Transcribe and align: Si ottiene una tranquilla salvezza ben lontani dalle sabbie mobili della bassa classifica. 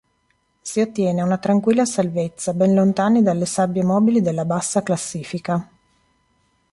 Si 0.63 0.81
ottiene 0.81 1.21
una 1.21 1.37
tranquilla 1.37 1.85
salvezza 1.85 2.55
ben 2.55 2.73
lontani 2.73 3.21
dalle 3.21 3.45
sabbie 3.45 3.83
mobili 3.83 4.19
della 4.19 4.45
bassa 4.45 4.81
classifica. 4.81 5.69